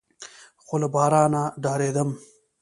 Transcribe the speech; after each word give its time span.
خو 0.63 0.75
له 0.81 0.87
بارانه 0.93 1.43
ډارېدم. 1.63 2.09